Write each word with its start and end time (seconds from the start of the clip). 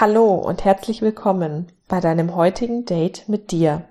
Hallo 0.00 0.32
und 0.32 0.64
herzlich 0.64 1.02
willkommen 1.02 1.66
bei 1.86 2.00
deinem 2.00 2.34
heutigen 2.34 2.86
Date 2.86 3.28
mit 3.28 3.50
dir. 3.50 3.82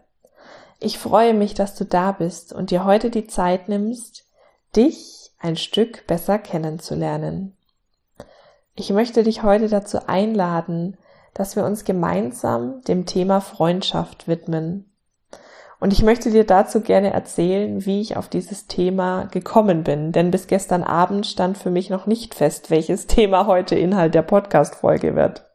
Ich 0.79 0.97
freue 0.97 1.35
mich, 1.35 1.53
dass 1.53 1.75
du 1.75 1.85
da 1.85 2.13
bist 2.13 2.51
und 2.51 2.71
dir 2.71 2.83
heute 2.83 3.11
die 3.11 3.27
Zeit 3.27 3.69
nimmst, 3.69 4.25
dich 4.75 5.29
ein 5.37 5.55
Stück 5.55 6.07
besser 6.07 6.39
kennenzulernen. 6.39 7.55
Ich 8.73 8.89
möchte 8.89 9.21
dich 9.21 9.43
heute 9.43 9.69
dazu 9.69 10.07
einladen, 10.07 10.97
dass 11.35 11.55
wir 11.55 11.63
uns 11.63 11.85
gemeinsam 11.85 12.81
dem 12.87 13.05
Thema 13.05 13.39
Freundschaft 13.39 14.27
widmen. 14.27 14.91
Und 15.79 15.93
ich 15.93 16.01
möchte 16.01 16.31
dir 16.31 16.43
dazu 16.43 16.81
gerne 16.81 17.13
erzählen, 17.13 17.85
wie 17.85 18.01
ich 18.01 18.17
auf 18.17 18.29
dieses 18.29 18.65
Thema 18.65 19.25
gekommen 19.25 19.83
bin, 19.83 20.11
denn 20.11 20.31
bis 20.31 20.47
gestern 20.47 20.83
Abend 20.83 21.27
stand 21.27 21.59
für 21.59 21.69
mich 21.69 21.91
noch 21.91 22.07
nicht 22.07 22.33
fest, 22.33 22.71
welches 22.71 23.05
Thema 23.05 23.45
heute 23.45 23.75
Inhalt 23.75 24.15
der 24.15 24.23
Podcast-Folge 24.23 25.15
wird. 25.15 25.45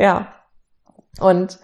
Ja. 0.00 0.32
Und 1.20 1.58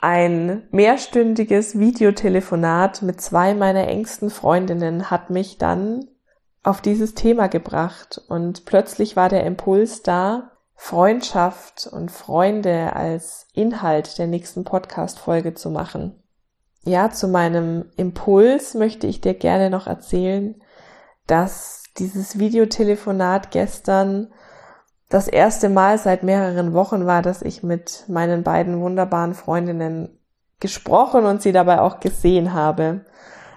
ein 0.00 0.68
mehrstündiges 0.70 1.78
Videotelefonat 1.78 3.02
mit 3.02 3.20
zwei 3.20 3.54
meiner 3.54 3.88
engsten 3.88 4.30
Freundinnen 4.30 5.10
hat 5.10 5.30
mich 5.30 5.58
dann 5.58 6.06
auf 6.62 6.80
dieses 6.80 7.14
Thema 7.14 7.48
gebracht 7.48 8.22
und 8.28 8.64
plötzlich 8.64 9.16
war 9.16 9.28
der 9.28 9.44
Impuls 9.44 10.02
da, 10.02 10.52
Freundschaft 10.76 11.88
und 11.90 12.12
Freunde 12.12 12.94
als 12.94 13.48
Inhalt 13.54 14.18
der 14.18 14.28
nächsten 14.28 14.64
Podcast-Folge 14.64 15.54
zu 15.54 15.70
machen. 15.70 16.22
Ja, 16.84 17.10
zu 17.10 17.26
meinem 17.26 17.86
Impuls 17.96 18.74
möchte 18.74 19.06
ich 19.08 19.20
dir 19.20 19.34
gerne 19.34 19.68
noch 19.68 19.86
erzählen, 19.86 20.62
dass 21.26 21.82
dieses 21.98 22.38
Videotelefonat 22.38 23.50
gestern 23.50 24.32
das 25.08 25.28
erste 25.28 25.68
Mal 25.68 25.98
seit 25.98 26.22
mehreren 26.22 26.72
Wochen 26.72 27.06
war, 27.06 27.22
dass 27.22 27.42
ich 27.42 27.62
mit 27.62 28.04
meinen 28.08 28.42
beiden 28.42 28.80
wunderbaren 28.80 29.34
Freundinnen 29.34 30.18
gesprochen 30.60 31.24
und 31.24 31.42
sie 31.42 31.52
dabei 31.52 31.80
auch 31.80 32.00
gesehen 32.00 32.54
habe. 32.54 33.04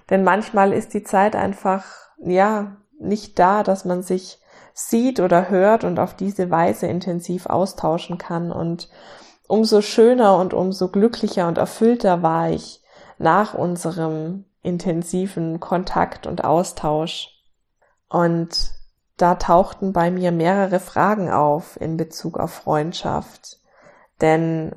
Denn 0.09 0.23
manchmal 0.23 0.73
ist 0.73 0.94
die 0.94 1.04
Zeit 1.04 1.36
einfach, 1.36 1.86
ja, 2.20 2.78
nicht 3.00 3.39
da, 3.39 3.64
dass 3.64 3.86
man 3.86 4.04
sich 4.04 4.39
sieht 4.73 5.20
oder 5.20 5.50
hört 5.50 5.84
und 5.84 6.00
auf 6.00 6.14
diese 6.14 6.52
Weise 6.52 6.88
intensiv 6.88 7.48
austauschen 7.48 8.17
kann. 8.17 8.52
Und 8.52 8.89
umso 9.48 9.82
schöner 9.82 10.38
und 10.38 10.54
umso 10.54 10.89
glücklicher 10.89 11.48
und 11.48 11.58
erfüllter 11.58 12.22
war 12.22 12.50
ich 12.50 12.82
nach 13.17 13.54
unserem 13.54 14.45
intensiven 14.61 15.59
Kontakt 15.59 16.28
und 16.28 16.44
Austausch. 16.44 17.30
Und 18.09 18.77
da 19.18 19.36
tauchten 19.36 19.94
bei 19.94 20.12
mir 20.12 20.32
mehrere 20.32 20.80
Fragen 20.80 21.30
auf 21.32 21.80
in 21.82 21.98
Bezug 21.98 22.40
auf 22.40 22.52
Freundschaft. 22.54 23.60
Denn 24.22 24.76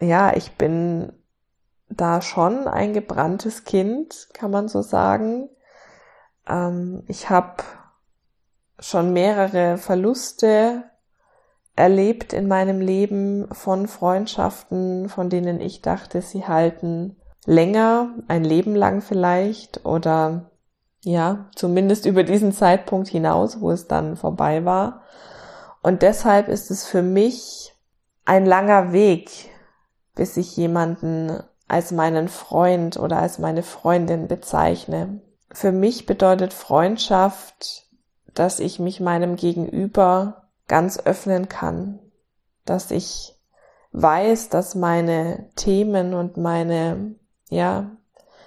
ja, 0.00 0.34
ich 0.34 0.52
bin 0.56 1.12
da 1.88 2.22
schon 2.22 2.66
ein 2.66 2.94
gebranntes 2.94 3.64
Kind, 3.64 4.28
kann 4.32 4.50
man 4.50 4.68
so 4.68 4.82
sagen. 4.82 5.50
Ähm, 6.48 7.04
ich 7.06 7.30
habe 7.30 7.62
schon 8.78 9.12
mehrere 9.12 9.76
Verluste 9.76 10.84
erlebt 11.76 12.32
in 12.32 12.48
meinem 12.48 12.80
Leben 12.80 13.46
von 13.54 13.86
Freundschaften, 13.86 15.08
von 15.08 15.30
denen 15.30 15.60
ich 15.60 15.82
dachte, 15.82 16.20
sie 16.20 16.46
halten 16.46 17.16
länger, 17.46 18.14
ein 18.28 18.44
Leben 18.44 18.74
lang 18.74 19.00
vielleicht 19.00 19.84
oder 19.84 20.50
ja, 21.04 21.50
zumindest 21.54 22.06
über 22.06 22.22
diesen 22.22 22.52
Zeitpunkt 22.52 23.08
hinaus, 23.08 23.60
wo 23.60 23.70
es 23.70 23.88
dann 23.88 24.16
vorbei 24.16 24.64
war. 24.64 25.02
Und 25.82 26.02
deshalb 26.02 26.48
ist 26.48 26.70
es 26.70 26.86
für 26.86 27.02
mich 27.02 27.74
ein 28.24 28.46
langer 28.46 28.92
Weg, 28.92 29.30
bis 30.14 30.36
ich 30.36 30.56
jemanden 30.56 31.42
als 31.66 31.90
meinen 31.90 32.28
Freund 32.28 32.98
oder 32.98 33.18
als 33.18 33.38
meine 33.38 33.62
Freundin 33.62 34.28
bezeichne. 34.28 35.20
Für 35.50 35.72
mich 35.72 36.06
bedeutet 36.06 36.52
Freundschaft, 36.52 37.86
dass 38.34 38.60
ich 38.60 38.78
mich 38.78 39.00
meinem 39.00 39.36
Gegenüber 39.36 40.48
ganz 40.68 40.98
öffnen 40.98 41.48
kann, 41.48 41.98
dass 42.64 42.90
ich 42.90 43.34
weiß, 43.92 44.48
dass 44.50 44.74
meine 44.74 45.50
Themen 45.56 46.14
und 46.14 46.36
meine, 46.36 47.16
ja, 47.48 47.90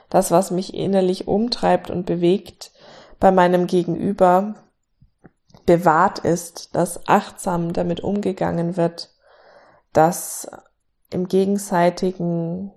das, 0.09 0.31
was 0.31 0.51
mich 0.51 0.73
innerlich 0.73 1.27
umtreibt 1.27 1.89
und 1.89 2.05
bewegt, 2.05 2.71
bei 3.19 3.31
meinem 3.31 3.67
Gegenüber 3.67 4.55
bewahrt 5.65 6.19
ist, 6.19 6.75
dass 6.75 7.07
achtsam 7.07 7.73
damit 7.73 8.01
umgegangen 8.01 8.77
wird, 8.77 9.09
dass 9.93 10.49
im 11.09 11.27
gegenseitigen 11.27 12.71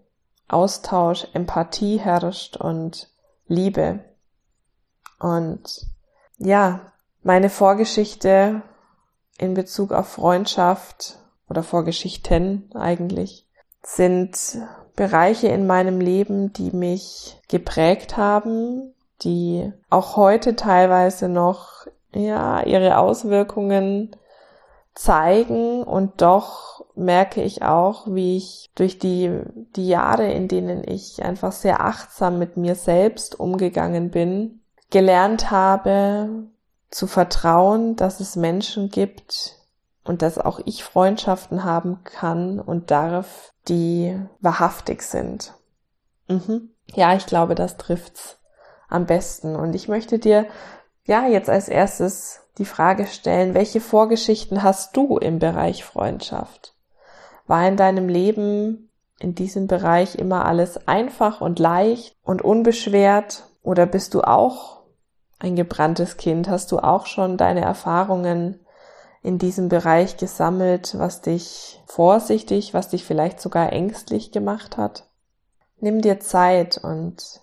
Austausch 0.48 1.26
Empathie 1.34 1.98
herrscht 1.98 2.56
und 2.56 3.10
Liebe. 3.46 4.04
Und 5.18 5.86
ja, 6.38 6.92
meine 7.22 7.50
Vorgeschichte 7.50 8.62
in 9.36 9.54
Bezug 9.54 9.92
auf 9.92 10.08
Freundschaft 10.08 11.18
oder 11.48 11.62
Vorgeschichten 11.62 12.70
eigentlich 12.74 13.46
sind 13.82 14.58
Bereiche 14.98 15.46
in 15.46 15.68
meinem 15.68 16.00
Leben, 16.00 16.52
die 16.52 16.72
mich 16.72 17.40
geprägt 17.46 18.16
haben, 18.16 18.92
die 19.22 19.72
auch 19.90 20.16
heute 20.16 20.56
teilweise 20.56 21.28
noch 21.28 21.86
ja 22.12 22.62
ihre 22.64 22.98
Auswirkungen 22.98 24.16
zeigen. 24.96 25.84
Und 25.84 26.20
doch 26.20 26.84
merke 26.96 27.42
ich 27.42 27.62
auch, 27.62 28.08
wie 28.08 28.38
ich 28.38 28.70
durch 28.74 28.98
die, 28.98 29.40
die 29.76 29.86
Jahre, 29.86 30.32
in 30.32 30.48
denen 30.48 30.82
ich 30.84 31.22
einfach 31.22 31.52
sehr 31.52 31.80
achtsam 31.80 32.40
mit 32.40 32.56
mir 32.56 32.74
selbst 32.74 33.38
umgegangen 33.38 34.10
bin, 34.10 34.62
gelernt 34.90 35.52
habe 35.52 36.28
zu 36.90 37.06
vertrauen, 37.06 37.94
dass 37.94 38.18
es 38.18 38.34
Menschen 38.34 38.88
gibt, 38.88 39.57
und 40.04 40.22
dass 40.22 40.38
auch 40.38 40.60
ich 40.64 40.84
Freundschaften 40.84 41.64
haben 41.64 42.02
kann 42.04 42.60
und 42.60 42.90
darf, 42.90 43.52
die 43.68 44.18
wahrhaftig 44.40 45.02
sind. 45.02 45.54
Mhm. 46.28 46.70
Ja, 46.94 47.14
ich 47.14 47.26
glaube, 47.26 47.54
das 47.54 47.76
trifft's 47.76 48.38
am 48.88 49.06
besten. 49.06 49.54
Und 49.56 49.74
ich 49.74 49.88
möchte 49.88 50.18
dir 50.18 50.46
ja 51.04 51.26
jetzt 51.26 51.50
als 51.50 51.68
erstes 51.68 52.40
die 52.58 52.64
Frage 52.64 53.06
stellen, 53.06 53.54
welche 53.54 53.80
Vorgeschichten 53.80 54.62
hast 54.62 54.96
du 54.96 55.18
im 55.18 55.38
Bereich 55.38 55.84
Freundschaft? 55.84 56.74
War 57.46 57.66
in 57.66 57.76
deinem 57.76 58.08
Leben 58.08 58.90
in 59.20 59.34
diesem 59.34 59.66
Bereich 59.66 60.16
immer 60.16 60.44
alles 60.44 60.88
einfach 60.88 61.40
und 61.40 61.58
leicht 61.58 62.16
und 62.22 62.42
unbeschwert? 62.42 63.44
Oder 63.62 63.86
bist 63.86 64.14
du 64.14 64.22
auch 64.22 64.82
ein 65.38 65.56
gebranntes 65.56 66.16
Kind? 66.16 66.48
Hast 66.48 66.72
du 66.72 66.78
auch 66.78 67.06
schon 67.06 67.36
deine 67.36 67.60
Erfahrungen 67.60 68.60
in 69.22 69.38
diesem 69.38 69.68
Bereich 69.68 70.16
gesammelt, 70.16 70.94
was 70.98 71.20
dich 71.20 71.82
vorsichtig, 71.86 72.74
was 72.74 72.88
dich 72.88 73.04
vielleicht 73.04 73.40
sogar 73.40 73.72
ängstlich 73.72 74.32
gemacht 74.32 74.76
hat? 74.76 75.08
Nimm 75.80 76.00
dir 76.00 76.20
Zeit 76.20 76.78
und 76.78 77.40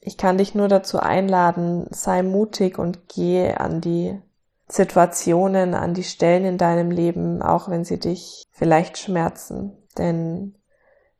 ich 0.00 0.16
kann 0.16 0.38
dich 0.38 0.54
nur 0.54 0.68
dazu 0.68 0.98
einladen, 0.98 1.86
sei 1.90 2.22
mutig 2.22 2.78
und 2.78 3.08
gehe 3.08 3.60
an 3.60 3.80
die 3.80 4.20
Situationen, 4.68 5.74
an 5.74 5.94
die 5.94 6.02
Stellen 6.02 6.44
in 6.44 6.58
deinem 6.58 6.90
Leben, 6.90 7.42
auch 7.42 7.68
wenn 7.68 7.84
sie 7.84 7.98
dich 7.98 8.44
vielleicht 8.50 8.98
schmerzen. 8.98 9.76
Denn 9.98 10.56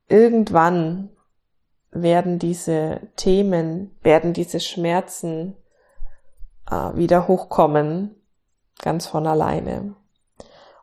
irgendwann 0.09 1.11
werden 1.91 2.39
diese 2.39 3.01
Themen, 3.17 3.95
werden 4.03 4.33
diese 4.33 4.59
Schmerzen 4.59 5.57
äh, 6.71 6.97
wieder 6.97 7.29
hochkommen 7.29 8.22
ganz 8.83 9.07
von 9.07 9.27
alleine. 9.27 9.95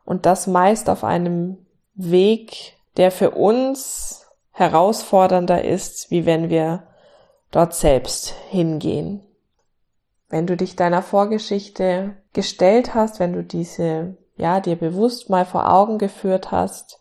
Und 0.04 0.26
das 0.26 0.48
meist 0.48 0.90
auf 0.90 1.04
einem 1.04 1.58
Weg, 1.94 2.76
der 2.96 3.12
für 3.12 3.30
uns 3.30 4.26
herausfordernder 4.50 5.64
ist, 5.64 6.10
wie 6.10 6.26
wenn 6.26 6.50
wir 6.50 6.82
dort 7.50 7.74
selbst 7.74 8.34
hingehen. 8.48 9.22
Wenn 10.28 10.46
du 10.46 10.56
dich 10.56 10.76
deiner 10.76 11.02
Vorgeschichte 11.02 12.16
gestellt 12.32 12.94
hast, 12.94 13.20
wenn 13.20 13.32
du 13.32 13.42
diese, 13.42 14.16
ja, 14.36 14.60
dir 14.60 14.76
bewusst 14.76 15.30
mal 15.30 15.44
vor 15.44 15.72
Augen 15.72 15.98
geführt 15.98 16.50
hast, 16.50 17.00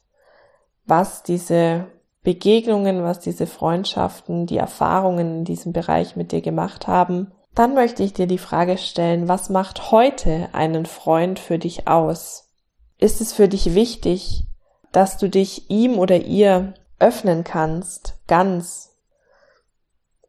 was 0.86 1.24
diese 1.24 1.88
Begegnungen, 2.24 3.04
was 3.04 3.20
diese 3.20 3.48
Freundschaften, 3.48 4.46
die 4.46 4.58
Erfahrungen 4.58 5.40
in 5.40 5.46
diesem 5.46 5.72
Bereich 5.72 6.16
mit 6.16 6.32
dir 6.32 6.42
gemacht 6.42 6.88
haben, 6.88 7.32
dann 7.60 7.74
möchte 7.74 8.04
ich 8.04 8.14
dir 8.14 8.26
die 8.26 8.38
Frage 8.38 8.78
stellen, 8.78 9.28
was 9.28 9.50
macht 9.50 9.92
heute 9.92 10.48
einen 10.54 10.86
Freund 10.86 11.40
für 11.40 11.60
dich 11.60 11.90
aus? 11.90 12.48
Ist 12.98 13.20
es 13.20 13.34
für 13.34 13.50
dich 13.50 13.76
wichtig, 13.76 14.46
dass 14.94 15.18
du 15.18 15.28
dich 15.28 15.70
ihm 15.70 16.00
oder 16.00 16.22
ihr 16.22 16.74
öffnen 17.00 17.44
kannst, 17.44 18.14
ganz? 18.28 18.96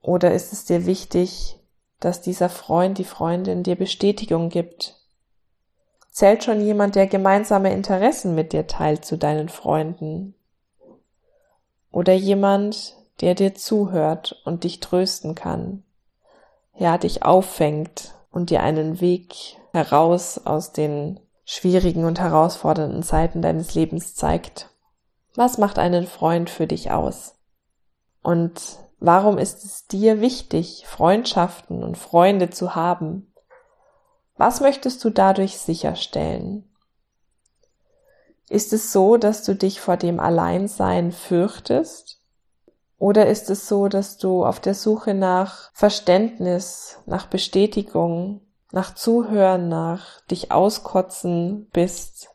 Oder 0.03 0.35
ist 0.35 0.53
es 0.53 0.65
dir 0.65 0.87
wichtig, 0.87 1.61
dass 2.01 2.21
dieser 2.21 2.49
Freund, 2.49 2.99
die 2.99 3.05
Freundin 3.05 3.63
dir 3.63 3.77
Bestätigung 3.77 4.49
gibt? 4.49 4.97
Zählt 6.11 6.43
schon 6.43 6.61
jemand, 6.61 6.97
der 6.97 7.07
gemeinsame 7.07 7.73
Interessen 7.73 8.35
mit 8.35 8.53
dir 8.53 8.67
teilt 8.67 9.05
zu 9.05 9.17
deinen 9.17 9.49
Freunden? 9.49 10.35
Oder 11.93 12.13
jemand, 12.13 12.97
der 13.21 13.37
dir 13.37 13.55
zuhört 13.55 14.43
und 14.45 14.65
dich 14.65 14.81
trösten 14.81 15.37
kann, 15.37 15.85
ja, 16.81 16.97
dich 16.97 17.23
auffängt 17.23 18.15
und 18.31 18.49
dir 18.49 18.63
einen 18.63 19.03
Weg 19.03 19.59
heraus 19.75 20.41
aus 20.47 20.73
den 20.73 21.21
schwierigen 21.45 22.07
und 22.07 22.19
herausfordernden 22.19 23.03
Zeiten 23.03 23.43
deines 23.43 23.75
Lebens 23.75 24.15
zeigt. 24.15 24.71
Was 25.35 25.59
macht 25.59 25.79
einen 25.79 26.07
Freund 26.07 26.49
für 26.49 26.67
dich 26.67 26.91
aus? 26.91 27.35
Und 28.23 28.79
warum 28.99 29.37
ist 29.37 29.63
es 29.63 29.89
dir 29.89 30.23
wichtig, 30.23 30.87
Freundschaften 30.87 31.85
und 31.85 31.99
Freunde 31.99 32.49
zu 32.49 32.75
haben? 32.75 33.31
Was 34.39 34.63
möchtest 34.63 35.05
du 35.05 35.11
dadurch 35.11 35.59
sicherstellen? 35.59 36.65
Ist 38.49 38.73
es 38.73 38.91
so, 38.91 39.19
dass 39.19 39.45
du 39.45 39.55
dich 39.55 39.83
vor 39.83 39.99
dem 39.99 40.19
Alleinsein 40.19 41.13
fürchtest? 41.13 42.20
Oder 43.01 43.29
ist 43.29 43.49
es 43.49 43.67
so, 43.67 43.89
dass 43.89 44.19
du 44.19 44.45
auf 44.45 44.61
der 44.61 44.75
Suche 44.75 45.15
nach 45.15 45.71
Verständnis, 45.73 46.99
nach 47.07 47.25
Bestätigung, 47.25 48.43
nach 48.73 48.95
Zuhören, 48.95 49.71
nach 49.71 50.21
dich 50.27 50.53
auskotzen 50.53 51.71
bist? 51.73 52.29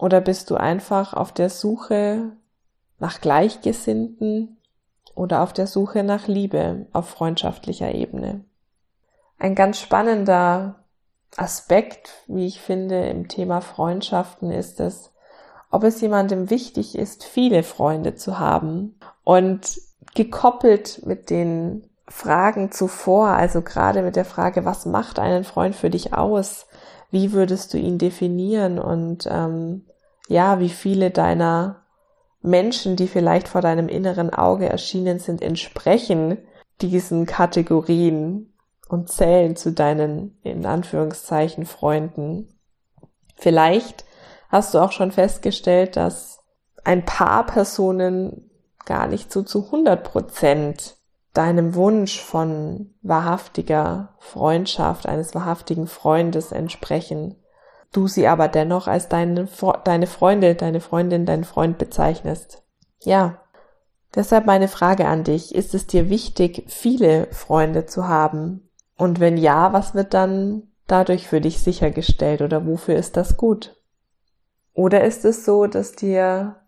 Oder 0.00 0.20
bist 0.20 0.50
du 0.50 0.56
einfach 0.56 1.14
auf 1.14 1.30
der 1.30 1.48
Suche 1.48 2.32
nach 2.98 3.20
Gleichgesinnten 3.20 4.56
oder 5.14 5.40
auf 5.40 5.52
der 5.52 5.68
Suche 5.68 6.02
nach 6.02 6.26
Liebe 6.26 6.86
auf 6.92 7.08
freundschaftlicher 7.08 7.94
Ebene? 7.94 8.44
Ein 9.38 9.54
ganz 9.54 9.78
spannender 9.78 10.84
Aspekt, 11.36 12.10
wie 12.26 12.46
ich 12.46 12.60
finde, 12.60 13.06
im 13.06 13.28
Thema 13.28 13.60
Freundschaften 13.60 14.50
ist 14.50 14.80
es, 14.80 15.12
ob 15.70 15.84
es 15.84 16.00
jemandem 16.00 16.50
wichtig 16.50 16.98
ist, 16.98 17.22
viele 17.22 17.62
Freunde 17.62 18.16
zu 18.16 18.40
haben. 18.40 18.98
Und 19.22 19.80
gekoppelt 20.14 21.04
mit 21.06 21.30
den 21.30 21.88
Fragen 22.08 22.72
zuvor, 22.72 23.28
also 23.28 23.62
gerade 23.62 24.02
mit 24.02 24.16
der 24.16 24.24
Frage, 24.24 24.64
was 24.64 24.86
macht 24.86 25.18
einen 25.18 25.44
Freund 25.44 25.74
für 25.74 25.90
dich 25.90 26.14
aus? 26.14 26.66
Wie 27.10 27.32
würdest 27.32 27.72
du 27.72 27.78
ihn 27.78 27.98
definieren? 27.98 28.78
Und 28.78 29.26
ähm, 29.30 29.86
ja, 30.28 30.60
wie 30.60 30.68
viele 30.68 31.10
deiner 31.10 31.82
Menschen, 32.42 32.96
die 32.96 33.06
vielleicht 33.06 33.48
vor 33.48 33.60
deinem 33.60 33.88
inneren 33.88 34.30
Auge 34.30 34.68
erschienen 34.68 35.18
sind, 35.18 35.42
entsprechen 35.42 36.38
diesen 36.80 37.26
Kategorien 37.26 38.52
und 38.88 39.08
zählen 39.08 39.56
zu 39.56 39.72
deinen, 39.72 40.38
in 40.42 40.66
Anführungszeichen, 40.66 41.64
Freunden. 41.64 42.48
Vielleicht 43.36 44.04
hast 44.48 44.74
du 44.74 44.78
auch 44.78 44.92
schon 44.92 45.12
festgestellt, 45.12 45.96
dass 45.96 46.40
ein 46.84 47.04
paar 47.04 47.46
Personen 47.46 48.50
gar 48.84 49.06
nicht 49.06 49.32
so 49.32 49.42
zu 49.42 49.66
100 49.66 50.02
Prozent 50.04 50.96
deinem 51.34 51.74
Wunsch 51.74 52.20
von 52.20 52.94
wahrhaftiger 53.02 54.14
Freundschaft, 54.18 55.06
eines 55.06 55.34
wahrhaftigen 55.34 55.86
Freundes 55.86 56.52
entsprechen, 56.52 57.36
du 57.92 58.06
sie 58.06 58.26
aber 58.26 58.48
dennoch 58.48 58.86
als 58.86 59.08
deine, 59.08 59.48
deine 59.84 60.06
Freunde, 60.06 60.54
deine 60.54 60.80
Freundin, 60.80 61.24
dein 61.24 61.44
Freund 61.44 61.78
bezeichnest. 61.78 62.62
Ja, 63.00 63.40
deshalb 64.14 64.46
meine 64.46 64.68
Frage 64.68 65.06
an 65.06 65.24
dich, 65.24 65.54
ist 65.54 65.74
es 65.74 65.86
dir 65.86 66.10
wichtig, 66.10 66.64
viele 66.68 67.28
Freunde 67.30 67.86
zu 67.86 68.08
haben? 68.08 68.68
Und 68.96 69.20
wenn 69.20 69.36
ja, 69.36 69.72
was 69.72 69.94
wird 69.94 70.14
dann 70.14 70.68
dadurch 70.86 71.26
für 71.26 71.40
dich 71.40 71.60
sichergestellt 71.60 72.42
oder 72.42 72.66
wofür 72.66 72.96
ist 72.96 73.16
das 73.16 73.36
gut? 73.36 73.76
Oder 74.74 75.04
ist 75.04 75.24
es 75.24 75.44
so, 75.44 75.66
dass 75.66 75.92
dir 75.92 76.61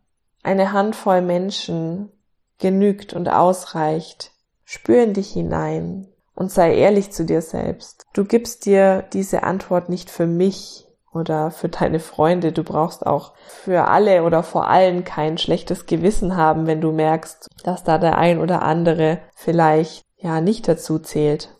eine 0.44 0.72
Handvoll 0.72 1.22
Menschen 1.22 2.10
genügt 2.58 3.12
und 3.12 3.28
ausreicht. 3.28 4.32
Spür 4.64 5.02
in 5.02 5.12
dich 5.12 5.32
hinein 5.32 6.08
und 6.34 6.50
sei 6.50 6.74
ehrlich 6.76 7.10
zu 7.12 7.24
dir 7.24 7.42
selbst. 7.42 8.06
Du 8.12 8.24
gibst 8.24 8.64
dir 8.64 9.02
diese 9.12 9.42
Antwort 9.42 9.88
nicht 9.88 10.10
für 10.10 10.26
mich 10.26 10.86
oder 11.12 11.50
für 11.50 11.68
deine 11.68 12.00
Freunde. 12.00 12.52
Du 12.52 12.64
brauchst 12.64 13.06
auch 13.06 13.34
für 13.46 13.88
alle 13.88 14.24
oder 14.24 14.42
vor 14.42 14.68
allem 14.68 15.04
kein 15.04 15.38
schlechtes 15.38 15.86
Gewissen 15.86 16.36
haben, 16.36 16.66
wenn 16.66 16.80
du 16.80 16.92
merkst, 16.92 17.48
dass 17.62 17.84
da 17.84 17.98
der 17.98 18.18
ein 18.18 18.40
oder 18.40 18.62
andere 18.62 19.18
vielleicht 19.34 20.02
ja 20.16 20.40
nicht 20.40 20.66
dazu 20.66 20.98
zählt. 20.98 21.50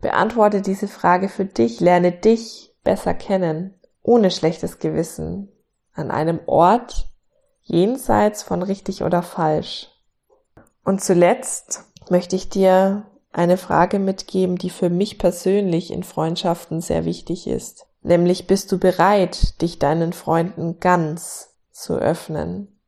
Beantworte 0.00 0.62
diese 0.62 0.88
Frage 0.88 1.28
für 1.28 1.44
dich, 1.44 1.80
lerne 1.80 2.10
dich 2.12 2.74
besser 2.82 3.14
kennen, 3.14 3.74
ohne 4.02 4.30
schlechtes 4.30 4.78
Gewissen, 4.78 5.48
an 5.94 6.10
einem 6.10 6.40
Ort, 6.46 7.11
jenseits 7.62 8.42
von 8.42 8.62
richtig 8.62 9.02
oder 9.02 9.22
falsch. 9.22 9.88
Und 10.84 11.02
zuletzt 11.02 11.84
möchte 12.10 12.36
ich 12.36 12.48
dir 12.48 13.06
eine 13.32 13.56
Frage 13.56 13.98
mitgeben, 13.98 14.56
die 14.56 14.70
für 14.70 14.90
mich 14.90 15.18
persönlich 15.18 15.90
in 15.90 16.02
Freundschaften 16.02 16.80
sehr 16.80 17.04
wichtig 17.04 17.46
ist. 17.46 17.86
Nämlich 18.02 18.46
bist 18.46 18.70
du 18.72 18.78
bereit, 18.78 19.60
dich 19.62 19.78
deinen 19.78 20.12
Freunden 20.12 20.80
ganz 20.80 21.54
zu 21.70 21.94
öffnen? 21.94 22.80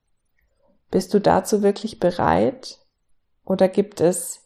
Bist 0.90 1.14
du 1.14 1.20
dazu 1.20 1.62
wirklich 1.62 1.98
bereit? 1.98 2.78
Oder 3.44 3.68
gibt 3.68 4.00
es 4.00 4.40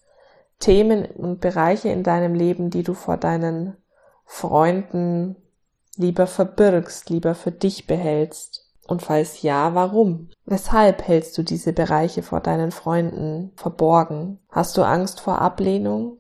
Themen 0.60 1.06
und 1.06 1.40
Bereiche 1.40 1.88
in 1.88 2.02
deinem 2.02 2.34
Leben, 2.34 2.70
die 2.70 2.82
du 2.82 2.94
vor 2.94 3.16
deinen 3.16 3.76
Freunden 4.24 5.36
lieber 5.96 6.26
verbirgst, 6.26 7.10
lieber 7.10 7.34
für 7.34 7.52
dich 7.52 7.86
behältst? 7.86 8.67
Und 8.88 9.02
falls 9.02 9.42
ja, 9.42 9.74
warum? 9.74 10.30
Weshalb 10.46 11.06
hältst 11.06 11.36
du 11.36 11.42
diese 11.42 11.74
Bereiche 11.74 12.22
vor 12.22 12.40
deinen 12.40 12.70
Freunden 12.70 13.52
verborgen? 13.54 14.40
Hast 14.48 14.78
du 14.78 14.82
Angst 14.82 15.20
vor 15.20 15.42
Ablehnung? 15.42 16.16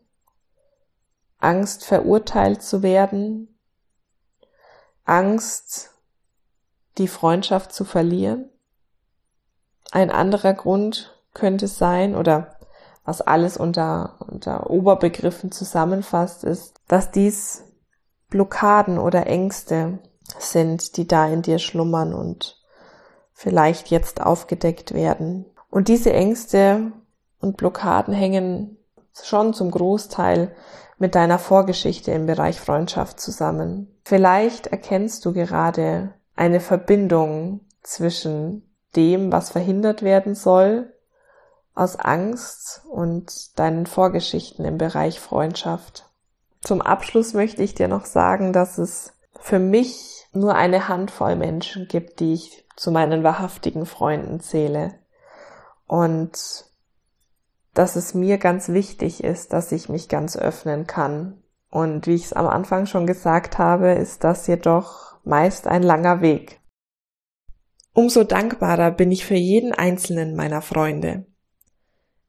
Angst 1.38 1.86
verurteilt 1.86 2.62
zu 2.62 2.82
werden? 2.82 3.58
Angst, 5.06 5.94
die 6.98 7.08
Freundschaft 7.08 7.72
zu 7.72 7.86
verlieren? 7.86 8.50
Ein 9.90 10.10
anderer 10.10 10.52
Grund 10.52 11.18
könnte 11.32 11.68
sein, 11.68 12.14
oder 12.14 12.58
was 13.02 13.22
alles 13.22 13.56
unter, 13.56 14.16
unter 14.28 14.68
Oberbegriffen 14.68 15.52
zusammenfasst, 15.52 16.44
ist, 16.44 16.74
dass 16.86 17.10
dies 17.12 17.64
Blockaden 18.28 18.98
oder 18.98 19.26
Ängste 19.26 20.00
sind, 20.38 20.98
die 20.98 21.08
da 21.08 21.26
in 21.28 21.40
dir 21.40 21.58
schlummern 21.58 22.12
und 22.12 22.57
vielleicht 23.38 23.86
jetzt 23.90 24.20
aufgedeckt 24.20 24.94
werden. 24.94 25.46
Und 25.70 25.86
diese 25.86 26.12
Ängste 26.12 26.90
und 27.40 27.56
Blockaden 27.56 28.12
hängen 28.12 28.78
schon 29.22 29.54
zum 29.54 29.70
Großteil 29.70 30.56
mit 30.98 31.14
deiner 31.14 31.38
Vorgeschichte 31.38 32.10
im 32.10 32.26
Bereich 32.26 32.58
Freundschaft 32.60 33.20
zusammen. 33.20 33.96
Vielleicht 34.04 34.66
erkennst 34.66 35.24
du 35.24 35.32
gerade 35.32 36.14
eine 36.34 36.58
Verbindung 36.58 37.60
zwischen 37.84 38.74
dem, 38.96 39.30
was 39.30 39.50
verhindert 39.50 40.02
werden 40.02 40.34
soll, 40.34 40.92
aus 41.76 41.94
Angst 41.94 42.82
und 42.90 43.56
deinen 43.56 43.86
Vorgeschichten 43.86 44.64
im 44.64 44.78
Bereich 44.78 45.20
Freundschaft. 45.20 46.10
Zum 46.60 46.82
Abschluss 46.82 47.34
möchte 47.34 47.62
ich 47.62 47.76
dir 47.76 47.86
noch 47.86 48.04
sagen, 48.04 48.52
dass 48.52 48.78
es 48.78 49.12
für 49.38 49.60
mich 49.60 50.26
nur 50.32 50.56
eine 50.56 50.88
Handvoll 50.88 51.36
Menschen 51.36 51.86
gibt, 51.86 52.18
die 52.18 52.32
ich 52.32 52.67
zu 52.78 52.92
meinen 52.92 53.24
wahrhaftigen 53.24 53.86
Freunden 53.86 54.40
zähle. 54.40 54.94
Und 55.86 56.64
dass 57.74 57.96
es 57.96 58.14
mir 58.14 58.38
ganz 58.38 58.68
wichtig 58.68 59.24
ist, 59.24 59.52
dass 59.52 59.72
ich 59.72 59.88
mich 59.88 60.08
ganz 60.08 60.36
öffnen 60.36 60.86
kann. 60.86 61.42
Und 61.70 62.06
wie 62.06 62.14
ich 62.14 62.26
es 62.26 62.32
am 62.32 62.46
Anfang 62.46 62.86
schon 62.86 63.06
gesagt 63.06 63.58
habe, 63.58 63.92
ist 63.92 64.24
das 64.24 64.46
jedoch 64.46 65.18
meist 65.24 65.66
ein 65.66 65.82
langer 65.82 66.20
Weg. 66.20 66.60
Umso 67.94 68.22
dankbarer 68.22 68.92
bin 68.92 69.10
ich 69.10 69.26
für 69.26 69.34
jeden 69.34 69.72
einzelnen 69.72 70.36
meiner 70.36 70.62
Freunde. 70.62 71.26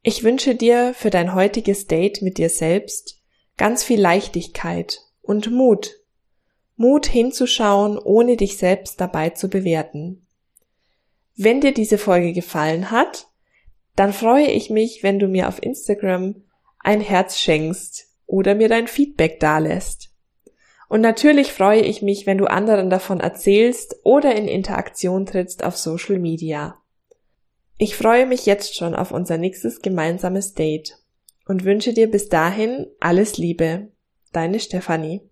Ich 0.02 0.24
wünsche 0.24 0.56
dir 0.56 0.94
für 0.96 1.10
dein 1.10 1.36
heutiges 1.36 1.86
Date 1.86 2.22
mit 2.22 2.38
dir 2.38 2.50
selbst 2.50 3.22
ganz 3.56 3.84
viel 3.84 4.02
Leichtigkeit 4.02 5.02
und 5.22 5.52
Mut. 5.52 6.00
Mut 6.76 7.06
hinzuschauen, 7.06 8.00
ohne 8.00 8.36
dich 8.38 8.58
selbst 8.58 9.00
dabei 9.00 9.32
zu 9.32 9.50
bewerten. 9.50 10.26
Wenn 11.42 11.62
dir 11.62 11.74
diese 11.74 11.98
Folge 11.98 12.34
gefallen 12.34 12.92
hat, 12.92 13.28
dann 13.96 14.12
freue 14.12 14.48
ich 14.48 14.70
mich, 14.70 15.04
wenn 15.04 15.20
du 15.20 15.30
mir 15.30 15.48
auf 15.48 15.64
Instagram 15.64 16.36
ein 16.80 17.00
Herz 17.00 17.40
schenkst 17.40 18.08
oder 18.26 18.56
mir 18.56 18.68
dein 18.68 18.88
Feedback 18.88 19.40
dalässt. 19.40 20.10
Und 20.90 21.00
natürlich 21.00 21.54
freue 21.54 21.80
ich 21.80 22.02
mich, 22.02 22.26
wenn 22.26 22.38
du 22.38 22.48
anderen 22.48 22.90
davon 22.90 23.22
erzählst 23.22 23.96
oder 24.04 24.36
in 24.36 24.50
Interaktion 24.50 25.26
trittst 25.26 25.64
auf 25.64 25.78
Social 25.78 26.20
Media. 26.20 26.76
Ich 27.78 27.96
freue 27.96 28.26
mich 28.26 28.46
jetzt 28.46 28.76
schon 28.76 28.94
auf 28.94 29.12
unser 29.12 29.38
nächstes 29.38 29.82
gemeinsames 29.82 30.56
Date 30.56 30.98
und 31.48 31.64
wünsche 31.64 31.94
dir 31.94 32.12
bis 32.12 32.28
dahin 32.28 32.86
alles 33.00 33.38
Liebe. 33.38 33.94
Deine 34.34 34.60
Stefanie. 34.60 35.29